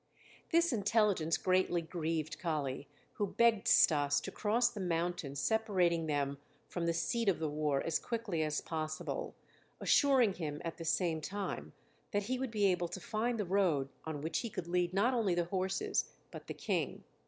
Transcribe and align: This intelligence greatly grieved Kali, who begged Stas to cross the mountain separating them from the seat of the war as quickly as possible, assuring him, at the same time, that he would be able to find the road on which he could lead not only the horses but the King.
This 0.51 0.73
intelligence 0.73 1.37
greatly 1.37 1.83
grieved 1.83 2.39
Kali, 2.39 2.87
who 3.17 3.27
begged 3.27 3.67
Stas 3.67 4.19
to 4.21 4.31
cross 4.31 4.67
the 4.67 4.79
mountain 4.79 5.35
separating 5.35 6.07
them 6.07 6.39
from 6.67 6.87
the 6.87 6.91
seat 6.95 7.29
of 7.29 7.37
the 7.37 7.47
war 7.47 7.83
as 7.83 7.99
quickly 7.99 8.41
as 8.41 8.61
possible, 8.61 9.35
assuring 9.79 10.33
him, 10.33 10.59
at 10.65 10.77
the 10.77 10.85
same 10.85 11.21
time, 11.21 11.73
that 12.13 12.23
he 12.23 12.39
would 12.39 12.49
be 12.49 12.65
able 12.65 12.87
to 12.87 12.99
find 12.99 13.39
the 13.39 13.45
road 13.45 13.89
on 14.03 14.21
which 14.23 14.39
he 14.39 14.49
could 14.49 14.65
lead 14.67 14.91
not 14.91 15.13
only 15.13 15.35
the 15.35 15.45
horses 15.45 16.09
but 16.31 16.47
the 16.47 16.55
King. 16.55 17.03